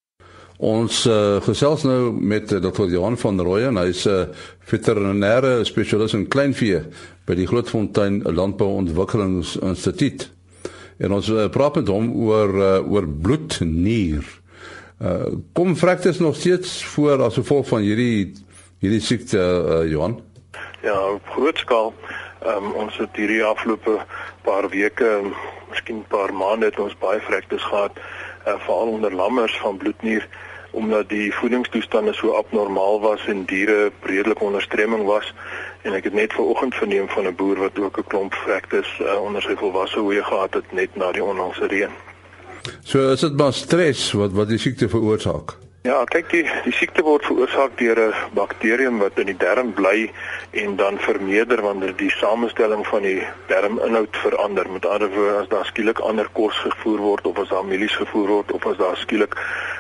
Ons 0.61 1.07
uh, 1.09 1.41
gesels 1.41 1.87
nou 1.89 2.13
met 2.13 2.53
uh, 2.53 2.61
Dr. 2.61 2.85
Johan 2.93 3.17
van 3.17 3.41
Rooyen. 3.41 3.81
Hy's 3.81 4.05
'n 4.05 4.11
uh, 4.11 4.29
veterinêre 4.69 5.65
spesialis 5.65 6.13
in 6.15 6.29
kleinvee 6.29 6.81
by 7.25 7.35
die 7.35 7.47
Grootfontein 7.47 8.23
Landbouontwikkelingsinstituut. 8.23 10.31
En 11.01 11.13
ons 11.17 11.29
uh, 11.29 11.49
praat 11.49 11.75
met 11.81 11.89
hom 11.89 12.13
oor 12.13 12.53
uh, 12.55 12.93
oor 12.93 13.09
bloednier. 13.09 14.25
Uh, 15.01 15.25
kom 15.57 15.73
fraktes 15.77 16.19
nog 16.21 16.37
steeds 16.37 16.85
voor 16.85 17.23
as 17.25 17.35
gevolg 17.41 17.69
van 17.69 17.81
hierdie 17.81 18.33
hierdie 18.81 19.01
siekte 19.01 19.41
uh, 19.41 19.91
Johan? 19.91 20.21
Ja, 20.83 21.13
op 21.13 21.27
groot 21.37 21.59
skaal. 21.59 21.95
Um, 22.47 22.73
ons 22.73 22.97
het 22.97 23.17
hierdie 23.17 23.45
afgelope 23.45 23.99
paar 24.43 24.69
weke, 24.69 25.09
miskien 25.69 26.05
paar 26.09 26.33
maande 26.33 26.71
het 26.71 26.79
ons 26.81 26.97
baie 26.99 27.21
fraktes 27.21 27.63
gehad, 27.63 27.99
uh, 28.47 28.55
veral 28.65 28.95
onder 28.97 29.15
lammers 29.15 29.59
van 29.61 29.77
bloednier 29.77 30.29
omdat 30.71 31.09
die 31.09 31.35
voedingstoestande 31.35 32.13
so 32.15 32.33
abnormaal 32.39 33.01
was 33.01 33.27
en 33.27 33.45
diere 33.45 33.91
redelik 34.03 34.41
onder 34.41 34.63
stremming 34.63 35.05
was 35.05 35.35
en 35.83 35.97
ek 35.99 36.05
het 36.05 36.15
net 36.15 36.33
vanoggend 36.33 36.75
verneem 36.75 37.09
van 37.09 37.27
'n 37.27 37.35
boer 37.35 37.59
wat 37.59 37.79
ook 37.79 37.99
'n 37.99 38.07
klomp 38.07 38.35
vrektes 38.35 38.89
uh, 39.01 39.23
onder 39.23 39.43
sy 39.43 39.57
volwasse 39.57 39.99
hoë 39.99 40.23
gehad 40.23 40.55
het 40.55 40.73
net 40.73 40.97
na 40.97 41.13
die 41.13 41.25
onlangse 41.25 41.67
reën. 41.67 41.91
So 42.85 43.13
is 43.13 43.21
dit 43.21 43.37
maar 43.37 43.53
stres 43.53 44.13
wat 44.13 44.33
wat 44.33 44.49
die 44.49 44.59
siekte 44.59 44.89
veroorsaak. 44.89 45.57
Ja, 45.81 46.03
kyk 46.05 46.27
die 46.29 46.43
die 46.67 46.75
siekte 46.77 47.01
word 47.01 47.25
veroorsaak 47.25 47.79
deur 47.79 47.97
'n 48.03 48.35
bakterium 48.37 48.99
wat 49.01 49.19
in 49.23 49.31
die 49.31 49.37
darm 49.45 49.71
bly 49.73 50.11
en 50.63 50.77
dan 50.77 50.99
vermeerder 51.01 51.63
wanneer 51.65 51.95
die 51.97 52.11
samestelling 52.11 52.85
van 52.87 53.03
die 53.03 53.23
darminhoud 53.49 54.17
verander. 54.25 54.69
Met 54.71 54.87
ander 54.87 55.09
woorde, 55.09 55.39
as 55.39 55.49
daar 55.49 55.65
skielik 55.65 55.99
ander 55.99 56.29
kos 56.33 56.59
gevoer 56.67 56.99
word 56.99 57.27
of 57.27 57.39
as 57.39 57.49
daar 57.49 57.65
mielies 57.65 57.97
gevoer 57.97 58.29
word 58.29 58.53
of 58.53 58.67
as 58.67 58.77
daar 58.77 58.97
skielik 58.97 59.33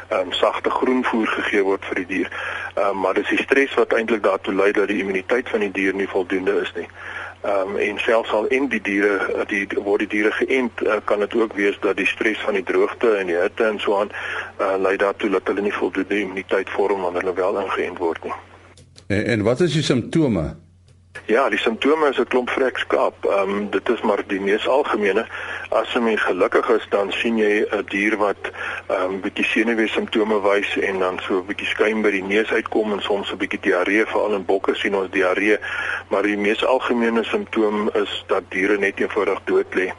ehm 0.09 0.21
um, 0.21 0.33
sagte 0.33 0.71
groenvoer 0.71 1.26
gegee 1.26 1.62
word 1.62 1.85
vir 1.85 1.95
die 1.95 2.07
dier. 2.07 2.30
Ehm 2.76 2.88
um, 2.88 3.00
maar 3.00 3.14
dis 3.14 3.28
die 3.28 3.42
stres 3.45 3.75
wat 3.75 3.92
eintlik 3.92 4.23
daartoe 4.23 4.54
lei 4.54 4.73
dat 4.73 4.88
die 4.88 5.00
immuniteit 5.04 5.49
van 5.49 5.61
die 5.61 5.73
dier 5.73 5.95
nie 5.95 6.09
voldoende 6.09 6.61
is 6.64 6.73
nie. 6.80 6.88
Ehm 7.41 7.69
um, 7.69 7.77
en 7.77 7.99
selfs 7.99 8.33
al 8.33 8.47
in 8.47 8.69
die 8.69 8.81
diere 8.85 9.17
eh, 9.33 9.47
die 9.49 9.67
word 9.81 10.05
die 10.05 10.09
diere 10.09 10.31
geënt, 10.37 10.83
uh, 10.85 10.99
kan 11.05 11.23
dit 11.25 11.35
ook 11.35 11.55
wees 11.57 11.79
dat 11.81 11.97
die 11.97 12.07
stres 12.07 12.41
van 12.45 12.55
die 12.55 12.63
droogte 12.63 13.15
en 13.17 13.31
die 13.33 13.37
hitte 13.37 13.65
en 13.65 13.79
so 13.81 13.97
aan 13.97 14.11
uh, 14.61 14.75
lei 14.77 14.97
daartoe 15.01 15.31
dat 15.31 15.49
hulle 15.49 15.65
nie 15.65 15.73
voldoende 15.73 16.19
immuniteit 16.21 16.69
vorm 16.71 17.01
wanneer 17.01 17.25
hulle 17.25 17.39
wel 17.39 17.61
ingeënt 17.63 17.99
word 17.99 18.25
nie. 18.29 18.37
En, 19.07 19.25
en 19.25 19.43
wat 19.49 19.61
is 19.61 19.73
die 19.73 19.83
simptome? 19.83 20.45
Ja, 21.26 21.49
die 21.49 21.59
simptome 21.59 22.09
is 22.09 22.19
'n 22.19 22.26
klomp 22.33 22.50
vrekskaap. 22.50 23.25
Ehm 23.25 23.50
um, 23.50 23.71
dit 23.71 23.88
is 23.88 24.00
maar 24.00 24.23
die 24.26 24.40
mees 24.40 24.69
algemene. 24.69 25.26
As 25.69 25.95
'n 25.95 26.02
mens 26.02 26.23
gelukkig 26.23 26.69
is, 26.69 26.87
dan 26.90 27.12
sien 27.12 27.37
jy 27.38 27.67
'n 27.71 27.85
dier 27.88 28.17
wat 28.17 28.50
ehm 28.87 29.02
um, 29.02 29.21
bietjie 29.21 29.45
senuwee 29.45 29.88
simptome 29.88 30.40
wys 30.40 30.76
en 30.79 30.99
dan 30.99 31.19
so 31.23 31.38
'n 31.38 31.47
bietjie 31.47 31.67
skuim 31.67 32.02
by 32.02 32.11
die 32.11 32.23
neus 32.23 32.52
uitkom 32.52 32.93
en 32.93 33.02
soms 33.02 33.33
'n 33.33 33.37
bietjie 33.37 33.61
diarree, 33.61 34.07
veral 34.07 34.35
in 34.35 34.45
bokke 34.45 34.75
sien 34.75 34.95
ons 34.95 35.11
diarree, 35.11 35.59
maar 36.09 36.23
die 36.23 36.37
mees 36.37 36.64
algemene 36.64 37.25
simptoom 37.25 37.90
is 37.95 38.25
dat 38.26 38.43
diere 38.49 38.79
net 38.79 39.00
eenvoudig 39.00 39.40
dood 39.45 39.75
lê. 39.75 39.93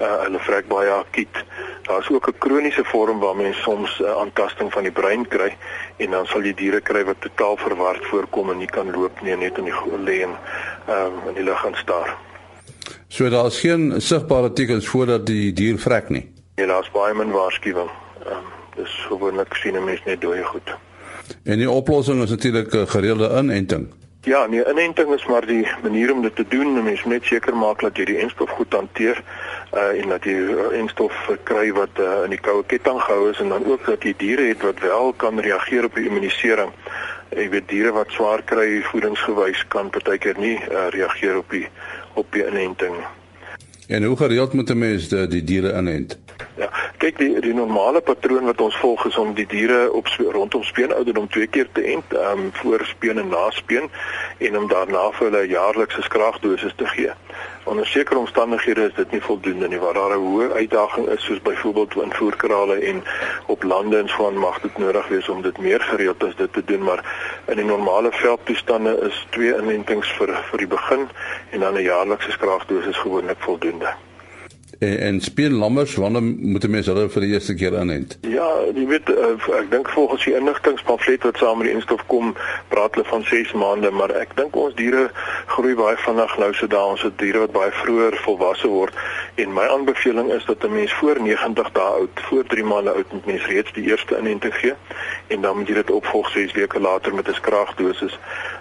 Uh, 0.00 0.20
hulle 0.22 0.38
vrek 0.38 0.68
baie 0.70 0.90
akiet. 0.90 1.44
Daar's 1.82 2.10
ook 2.10 2.28
'n 2.28 2.38
kroniese 2.38 2.84
vorm 2.84 3.18
waar 3.18 3.36
mens 3.36 3.62
soms 3.62 3.98
'n 3.98 4.02
uh, 4.02 4.16
aantasting 4.16 4.72
van 4.72 4.82
die 4.82 4.92
brein 4.92 5.28
kry 5.28 5.56
en 5.96 6.10
dan 6.10 6.26
sal 6.26 6.42
jy 6.42 6.54
diere 6.54 6.80
kry 6.80 7.04
wat 7.04 7.20
totaal 7.20 7.56
verward 7.56 8.04
voorkom 8.06 8.50
en 8.50 8.58
nie 8.58 8.70
kan 8.70 8.90
loop 8.90 9.20
nie, 9.22 9.36
net 9.36 9.58
in 9.58 9.64
die 9.64 9.74
lê 10.04 10.22
en 10.22 10.34
ehm 10.86 11.06
um, 11.06 11.28
in 11.28 11.34
die 11.34 11.42
lug 11.42 11.60
gaan 11.60 11.74
staar. 11.74 12.16
So 13.08 13.28
daar 13.28 13.46
is 13.46 13.60
geen 13.60 14.00
sigbare 14.00 14.52
tekens 14.52 14.88
voordat 14.88 15.26
die 15.26 15.52
dier 15.52 15.78
vrek 15.78 16.08
nie. 16.08 16.32
Ja, 16.54 16.66
daar's 16.66 16.90
baie 16.90 17.14
min 17.14 17.30
waarskuwing. 17.30 17.90
Ehm 18.24 18.32
um, 18.32 18.44
dis 18.76 19.06
gewoonlik 19.08 19.54
sien 19.54 19.76
'n 19.76 19.84
mens 19.84 20.04
net 20.04 20.20
dooie 20.20 20.44
goed. 20.44 20.76
En 21.44 21.58
die 21.58 21.70
oplossing 21.70 22.22
is 22.22 22.30
natuurlik 22.30 22.74
'n 22.74 22.86
gereelde 22.86 23.30
inenting. 23.38 23.92
Ja, 24.20 24.46
nee, 24.46 24.64
inenting 24.70 25.14
is 25.14 25.26
maar 25.26 25.46
die 25.46 25.68
manier 25.82 26.12
om 26.12 26.22
dit 26.22 26.36
te 26.36 26.44
doen. 26.48 26.82
Mens 26.82 27.02
moet 27.02 27.12
net 27.12 27.24
seker 27.24 27.56
maak 27.56 27.80
dat 27.80 27.96
jy 27.96 28.04
die 28.04 28.18
enstof 28.18 28.50
goed 28.50 28.72
hanteer 28.72 29.22
uh 29.72 30.02
en 30.02 30.08
dat 30.08 30.24
jy 30.24 30.32
uh, 30.32 30.70
enstof 30.78 31.12
kry 31.44 31.72
wat 31.76 32.00
uh, 32.00 32.24
in 32.24 32.32
die 32.32 32.40
koue 32.40 32.64
ketting 32.66 33.00
gehou 33.00 33.30
is 33.30 33.40
en 33.40 33.48
dan 33.52 33.66
ook 33.66 33.84
dat 33.86 34.02
jy 34.02 34.14
diere 34.16 34.48
het 34.48 34.62
wat 34.62 34.80
wel 34.80 35.12
kan 35.12 35.40
reageer 35.40 35.84
op 35.84 35.94
die 35.94 36.06
immunisering. 36.08 36.72
Jy 37.36 37.48
weet 37.52 37.68
diere 37.68 37.92
wat 37.92 38.10
swaar 38.10 38.42
kry 38.42 38.80
voedingsgewys 38.88 39.66
kan 39.68 39.90
partykeer 39.90 40.38
nie 40.40 40.56
uh, 40.56 40.88
reageer 40.94 41.36
op 41.36 41.50
die 41.50 41.68
op 42.14 42.32
die 42.32 42.46
inenting. 42.46 42.96
En 43.88 44.04
hoe 44.04 44.16
gereeld 44.16 44.52
moet 44.52 44.70
'n 44.70 44.78
mens 44.78 45.08
die, 45.08 45.26
die 45.26 45.44
diere 45.44 45.76
inent? 45.76 46.18
Ja, 46.58 46.66
kyk 46.98 47.20
die 47.20 47.40
die 47.40 47.52
normale 47.54 48.00
patroon 48.02 48.48
wat 48.48 48.60
ons 48.60 48.76
volg 48.82 49.04
is 49.06 49.16
om 49.16 49.28
die 49.34 49.46
diere 49.46 49.92
op 49.94 50.08
rondom 50.34 50.62
speenouderdom 50.66 51.28
twee 51.30 51.46
keer 51.46 51.68
te 51.72 51.84
ent, 51.92 52.14
ehm 52.14 52.40
um, 52.46 52.48
voor 52.52 52.82
speen 52.88 53.20
en 53.22 53.28
na 53.30 53.44
speen 53.54 53.86
en 54.38 54.58
om 54.58 54.66
daarna 54.72 55.04
vir 55.18 55.28
hulle 55.28 55.42
jaarlikse 55.52 56.02
skraagdosis 56.02 56.74
te 56.80 56.86
gee. 56.94 57.12
Onder 57.64 57.86
sekere 57.86 58.18
omstandighede 58.18 58.88
is 58.88 58.96
dit 58.96 59.14
nie 59.14 59.20
voldoende 59.20 59.68
nie 59.68 59.78
waar 59.78 59.94
daar 59.94 60.16
'n 60.16 60.24
hoë 60.24 60.48
uitdaging 60.52 61.06
is 61.14 61.24
soos 61.24 61.42
byvoorbeeld 61.42 61.94
in 62.02 62.12
voerkrale 62.12 62.76
en 62.90 63.04
op 63.46 63.62
lande 63.62 63.98
en 63.98 64.10
aan 64.26 64.38
mag 64.38 64.60
dit 64.60 64.78
nodig 64.78 65.08
wees 65.08 65.28
om 65.28 65.42
dit 65.42 65.58
meer 65.58 65.80
gereeld 65.80 66.24
as 66.24 66.36
dit 66.36 66.52
te 66.52 66.64
doen 66.64 66.82
maar 66.82 67.04
in 67.46 67.56
die 67.56 67.70
normale 67.70 68.12
veldtoestande 68.12 68.98
is 69.10 69.26
twee 69.30 69.54
inentings 69.54 70.10
vir 70.18 70.34
vir 70.50 70.58
die 70.58 70.72
begin 70.74 71.08
en 71.50 71.60
dan 71.60 71.74
'n 71.74 71.82
jaarlikse 71.82 72.30
skraagdosis 72.30 72.96
gewoonlik 72.96 73.38
voldoende 73.38 74.07
en, 74.78 74.98
en 74.98 75.20
speen 75.20 75.52
lammers 75.52 75.94
wanneer 75.94 76.22
moet 76.22 76.68
mense 76.68 76.90
hulle 76.92 77.08
vir 77.08 77.24
die 77.26 77.32
eerste 77.32 77.54
keer 77.54 77.76
inent? 77.80 78.18
Ja, 78.28 78.48
jy 78.74 78.86
weet 78.90 79.10
uh, 79.12 79.34
ek 79.58 79.70
dink 79.72 79.90
volgens 79.94 80.24
die 80.24 80.36
inligtingspamflet 80.38 81.26
wat 81.26 81.40
saam 81.42 81.58
met 81.60 81.70
die 81.70 81.76
instof 81.76 82.04
kom, 82.12 82.34
praat 82.72 82.94
hulle 82.94 83.08
van 83.08 83.24
6 83.30 83.52
maande, 83.58 83.90
maar 83.90 84.14
ek 84.16 84.36
dink 84.38 84.56
ons 84.56 84.76
diere 84.78 85.08
groei 85.54 85.74
baie 85.78 85.96
vinnig 86.04 86.36
nou 86.38 86.52
so 86.54 86.70
dae 86.70 86.92
ons 86.94 87.02
het 87.06 87.18
diere 87.22 87.46
wat 87.46 87.56
baie 87.56 87.74
vroeër 87.82 88.18
volwasse 88.26 88.70
word 88.70 88.94
en 89.38 89.52
my 89.52 89.66
aanbeveling 89.68 90.32
is 90.32 90.44
dat 90.44 90.64
'n 90.64 90.72
mens 90.72 90.92
voor 90.92 91.20
90 91.20 91.70
dae 91.72 91.82
oud, 91.82 92.10
voor 92.14 92.44
3 92.44 92.64
maande 92.64 92.90
oud 92.90 93.12
moet 93.12 93.26
mens 93.26 93.46
reeds 93.46 93.72
die 93.72 93.84
eerste 93.84 94.18
inenting 94.18 94.54
gee 94.54 94.74
en 95.26 95.40
dan 95.40 95.56
moet 95.56 95.68
jy 95.68 95.74
dit 95.74 95.90
opvolg 95.90 96.30
6 96.30 96.52
weke 96.52 96.80
later 96.80 97.14
met 97.14 97.28
'n 97.28 97.34
skraagdosis 97.34 98.18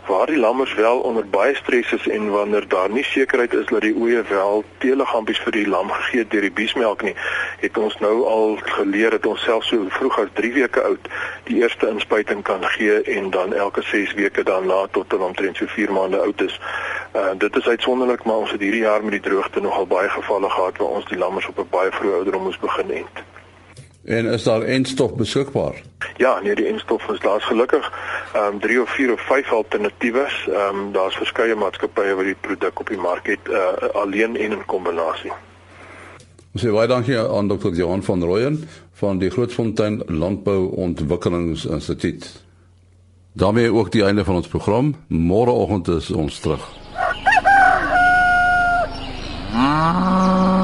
waar 0.07 0.25
die 0.25 0.37
lammers 0.37 0.73
wel 0.73 0.97
onder 0.99 1.29
baie 1.29 1.55
stres 1.55 1.91
is 1.91 2.07
en 2.07 2.29
wanneer 2.29 2.67
daar 2.67 2.89
nie 2.89 3.03
sekerheid 3.03 3.53
is 3.53 3.65
dat 3.65 3.81
die 3.81 3.95
oeye 3.95 4.23
wel 4.29 4.63
teeliggaampies 4.77 5.39
vir 5.39 5.51
die 5.51 5.67
lam 5.67 5.91
gegee 5.91 6.27
deur 6.27 6.41
die 6.41 6.51
biesmelk 6.51 7.01
nie, 7.01 7.15
het 7.59 7.77
ons 7.77 7.97
nou 7.97 8.25
al 8.25 8.57
geleer 8.61 9.09
dat 9.09 9.25
ons 9.25 9.43
selfs 9.43 9.67
so 9.67 9.85
vroeg 9.89 10.19
as 10.19 10.27
3 10.33 10.53
weke 10.53 10.81
oud 10.81 11.07
die 11.43 11.61
eerste 11.61 11.87
inspuiting 11.87 12.43
kan 12.43 12.63
gee 12.63 13.01
en 13.01 13.29
dan 13.29 13.53
elke 13.53 13.81
6 13.81 14.13
weke 14.13 14.43
daarna 14.43 14.87
tot 14.91 15.11
hulle 15.11 15.23
omtrent 15.23 15.57
so 15.57 15.65
4 15.65 15.91
maande 15.91 16.17
oud 16.17 16.41
is. 16.41 16.59
Uh 17.15 17.31
dit 17.37 17.55
is 17.55 17.67
uitsonderlik, 17.67 18.23
maar 18.23 18.35
ons 18.35 18.51
het 18.51 18.61
hierdie 18.61 18.81
jaar 18.81 19.03
met 19.03 19.11
die 19.11 19.29
droogte 19.29 19.61
nogal 19.61 19.87
baie 19.87 20.09
gevalle 20.09 20.49
gehad 20.49 20.66
waar 20.77 20.87
ons 20.99 21.05
die 21.05 21.17
lammers 21.17 21.47
op 21.47 21.59
'n 21.59 21.67
baie 21.69 21.91
vroeë 21.91 22.13
ouderdom 22.13 22.43
moes 22.43 22.59
begin 22.59 22.91
ent. 22.91 23.17
En 24.05 24.25
is 24.25 24.43
daar 24.43 24.61
enstof 24.61 25.13
beskikbaar? 25.13 25.81
Ja, 26.17 26.39
nee, 26.39 26.55
die 26.55 26.65
enstof 26.65 27.07
is 27.09 27.19
daar's 27.19 27.45
gelukkig 27.45 27.91
ehm 28.33 28.53
um, 28.53 28.59
3 28.59 28.81
of 28.81 28.89
4 28.89 29.11
of 29.13 29.21
5 29.21 29.51
alternatiewe. 29.51 30.27
Ehm 30.47 30.75
um, 30.75 30.91
daar's 30.91 31.15
verskeie 31.15 31.55
maatskappye 31.55 32.15
wat 32.15 32.25
die 32.25 32.35
produk 32.41 32.79
op 32.79 32.87
die 32.87 32.97
mark 32.97 33.27
het 33.27 33.47
uh, 33.49 33.67
alleen 33.93 34.35
en 34.35 34.51
in 34.51 34.65
kombinasie. 34.65 35.31
Ons 36.53 36.65
sê 36.65 36.71
baie 36.71 36.87
dankie 36.87 37.19
aan 37.19 37.47
Dr. 37.47 37.73
Johan 37.73 38.03
van 38.03 38.23
Rooyen 38.23 38.69
van 38.93 39.17
die 39.17 39.29
Grootfontein 39.29 40.03
Landbou 40.05 40.71
Ontwikkelingsinstituut. 40.75 42.45
daarmee 43.37 43.73
ook 43.73 43.91
die 43.91 44.03
einde 44.03 44.23
van 44.23 44.35
ons 44.35 44.47
program. 44.47 44.95
Môreoggend 45.07 45.87
is 45.87 46.11
ons 46.11 46.39
terug. 46.39 46.69
Ah. 49.53 50.56